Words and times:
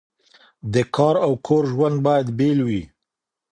د 0.73 0.75
کار 0.95 1.15
او 1.25 1.31
کور 1.45 1.63
ژوند 1.71 1.97
باید 2.07 2.27
بیل 2.39 2.59
وي. 2.67 2.81